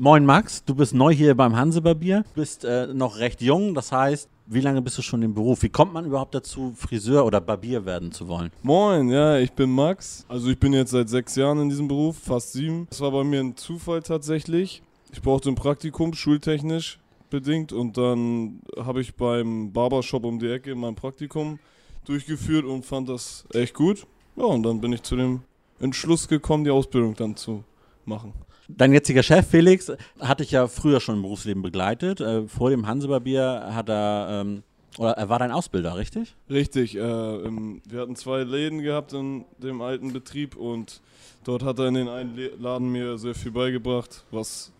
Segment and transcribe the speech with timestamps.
[0.00, 4.28] Moin Max, du bist neu hier beim Hansebarbier, bist äh, noch recht jung, das heißt,
[4.46, 5.64] wie lange bist du schon im Beruf?
[5.64, 8.52] Wie kommt man überhaupt dazu, Friseur oder Barbier werden zu wollen?
[8.62, 10.24] Moin, ja, ich bin Max.
[10.28, 12.86] Also ich bin jetzt seit sechs Jahren in diesem Beruf, fast sieben.
[12.90, 14.84] Das war bei mir ein Zufall tatsächlich.
[15.12, 17.72] Ich brauchte ein Praktikum, schultechnisch bedingt.
[17.72, 21.58] Und dann habe ich beim Barbershop um die Ecke mein Praktikum
[22.04, 24.06] durchgeführt und fand das echt gut.
[24.36, 25.40] Ja, und dann bin ich zu dem
[25.80, 27.64] Entschluss gekommen, die Ausbildung dann zu
[28.04, 28.32] machen.
[28.68, 29.90] Dein jetziger Chef Felix
[30.20, 32.20] hat dich ja früher schon im Berufsleben begleitet.
[32.20, 34.62] Äh, vor dem Hansebarbier hat er, ähm,
[34.98, 36.36] oder er war dein Ausbilder, richtig?
[36.50, 36.94] Richtig.
[36.94, 41.00] Äh, im, wir hatten zwei Läden gehabt in dem alten Betrieb und
[41.44, 44.70] dort hat er in den einen Laden mir sehr viel beigebracht, was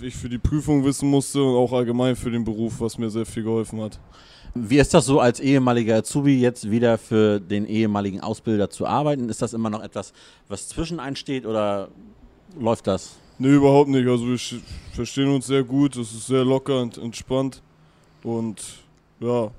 [0.00, 3.26] ich für die Prüfung wissen musste und auch allgemein für den Beruf, was mir sehr
[3.26, 4.00] viel geholfen hat.
[4.54, 9.28] Wie ist das so als ehemaliger Azubi jetzt wieder für den ehemaligen Ausbilder zu arbeiten?
[9.28, 10.14] Ist das immer noch etwas,
[10.48, 11.88] was zwischen einsteht oder
[12.58, 13.16] läuft das?
[13.38, 14.06] Nee, überhaupt nicht.
[14.06, 14.38] Also wir
[14.92, 17.62] verstehen uns sehr gut, es ist sehr locker und entspannt
[18.22, 18.62] und
[19.20, 19.50] ja,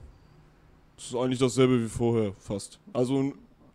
[0.97, 2.79] es ist eigentlich dasselbe wie vorher fast.
[2.93, 3.33] Also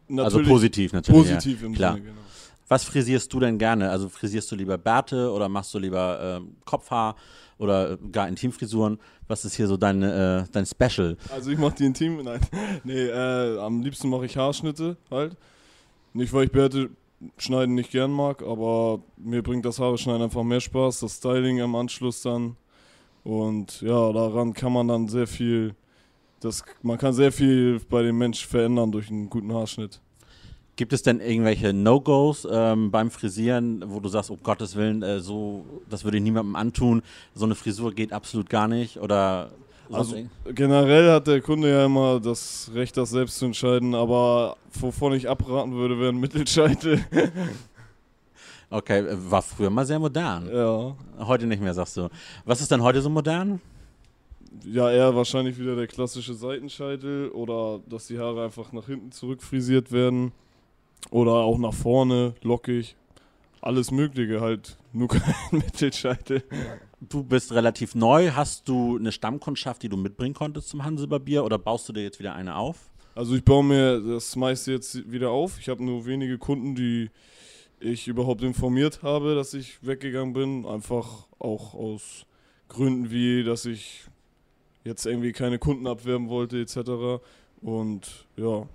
[0.08, 1.22] natürlich also positiv natürlich.
[1.22, 1.66] Positiv ja.
[1.66, 1.92] im Klar.
[1.94, 2.20] Sinne, genau.
[2.69, 3.91] Was frisierst du denn gerne?
[3.91, 7.16] Also frisierst du lieber Bärte oder machst du lieber äh, Kopfhaar
[7.58, 8.98] oder äh, gar Intimfrisuren?
[9.27, 11.16] Was ist hier so dein, äh, dein Special?
[11.30, 12.41] Also ich mache die Intim, nein.
[12.84, 15.36] nee, äh, am liebsten mache ich Haarschnitte halt.
[16.12, 16.91] Nicht, weil ich Bärte
[17.36, 21.58] schneiden nicht gern mag, aber mir bringt das Haare schneiden einfach mehr Spaß, das Styling
[21.58, 22.56] im Anschluss dann.
[23.25, 25.75] Und ja, daran kann man dann sehr viel,
[26.41, 30.00] das, man kann sehr viel bei dem Mensch verändern durch einen guten Haarschnitt.
[30.77, 35.19] Gibt es denn irgendwelche No-Gos ähm, beim Frisieren, wo du sagst, um Gottes Willen, äh,
[35.19, 37.03] so, das würde ich niemandem antun,
[37.34, 38.98] so eine Frisur geht absolut gar nicht?
[38.98, 39.50] Oder
[39.91, 40.17] also
[40.55, 45.28] generell hat der Kunde ja immer das Recht, das selbst zu entscheiden, aber wovon ich
[45.28, 47.05] abraten würde, wäre ein Mittelscheitel.
[48.70, 50.48] okay, war früher mal sehr modern.
[50.53, 50.94] Ja.
[51.27, 52.09] Heute nicht mehr, sagst du.
[52.44, 53.61] Was ist denn heute so modern?
[54.64, 59.93] Ja, eher wahrscheinlich wieder der klassische Seitenscheitel oder dass die Haare einfach nach hinten zurückfrisiert
[59.93, 60.32] werden
[61.10, 62.97] oder auch nach vorne, lockig.
[63.60, 66.43] Alles Mögliche halt, nur kein Mittelscheitel.
[67.00, 68.32] Du bist relativ neu.
[68.32, 72.19] Hast du eine Stammkundschaft, die du mitbringen konntest zum Hanseberbier oder baust du dir jetzt
[72.19, 72.91] wieder eine auf?
[73.14, 75.59] Also ich baue mir das meiste jetzt wieder auf.
[75.60, 77.10] Ich habe nur wenige Kunden, die
[77.81, 80.66] ich überhaupt informiert habe, dass ich weggegangen bin.
[80.66, 82.26] Einfach auch aus
[82.69, 84.04] Gründen wie, dass ich
[84.84, 87.22] jetzt irgendwie keine Kunden abwerben wollte etc.
[87.60, 88.66] Und ja,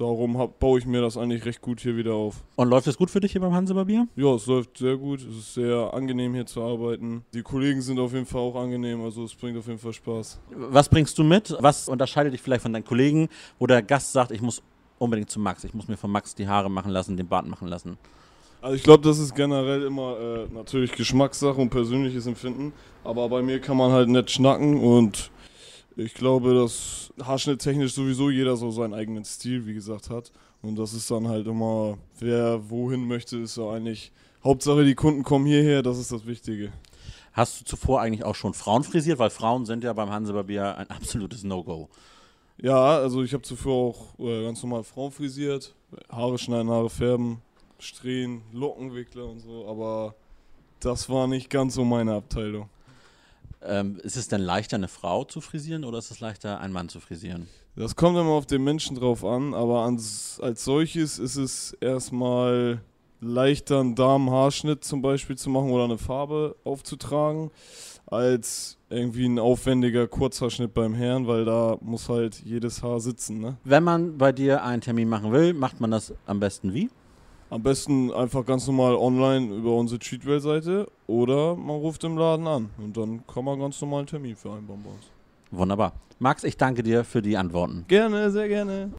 [0.00, 2.42] darum hab, baue ich mir das eigentlich recht gut hier wieder auf.
[2.56, 4.08] Und läuft es gut für dich hier beim Hansebarbier?
[4.16, 5.20] Ja, es läuft sehr gut.
[5.20, 7.24] Es ist sehr angenehm hier zu arbeiten.
[7.34, 10.40] Die Kollegen sind auf jeden Fall auch angenehm, also es bringt auf jeden Fall Spaß.
[10.50, 11.54] Was bringst du mit?
[11.60, 13.28] Was unterscheidet dich vielleicht von deinen Kollegen,
[13.58, 14.62] wo der Gast sagt, ich muss
[14.98, 17.68] unbedingt zu Max, ich muss mir von Max die Haare machen lassen, den Bart machen
[17.68, 17.98] lassen?
[18.62, 22.72] Also ich glaube, das ist generell immer äh, natürlich Geschmackssache und persönliches Empfinden,
[23.04, 25.30] aber bei mir kann man halt nett schnacken und
[25.96, 30.32] ich glaube, dass haarschnitttechnisch sowieso jeder so seinen eigenen Stil, wie gesagt, hat.
[30.62, 34.12] Und das ist dann halt immer, wer wohin möchte, ist so eigentlich.
[34.42, 36.72] Hauptsache, die Kunden kommen hierher, das ist das Wichtige.
[37.32, 39.18] Hast du zuvor eigentlich auch schon Frauen frisiert?
[39.18, 41.88] Weil Frauen sind ja beim Hansebarbier ein absolutes No-Go.
[42.60, 45.74] Ja, also ich habe zuvor auch äh, ganz normal Frauen frisiert.
[46.10, 47.40] Haare schneiden, Haare färben,
[47.78, 49.66] Strähnen, Lockenwickler und so.
[49.66, 50.14] Aber
[50.80, 52.68] das war nicht ganz so meine Abteilung.
[53.62, 56.88] Ähm, ist es denn leichter, eine Frau zu frisieren oder ist es leichter, einen Mann
[56.88, 57.46] zu frisieren?
[57.76, 62.80] Das kommt immer auf den Menschen drauf an, aber ans, als solches ist es erstmal
[63.20, 67.50] leichter, einen Damenhaarschnitt zum Beispiel zu machen oder eine Farbe aufzutragen,
[68.06, 73.40] als irgendwie ein aufwendiger Kurzhaarschnitt beim Herrn, weil da muss halt jedes Haar sitzen.
[73.40, 73.56] Ne?
[73.64, 76.90] Wenn man bei dir einen Termin machen will, macht man das am besten wie?
[77.50, 82.70] Am besten einfach ganz normal online über unsere Cheatwell-Seite oder man ruft im Laden an
[82.78, 85.10] und dann kann man ganz normal einen Termin vereinbaren bei uns.
[85.50, 85.94] Wunderbar.
[86.20, 87.84] Max, ich danke dir für die Antworten.
[87.88, 88.88] Gerne, sehr gerne.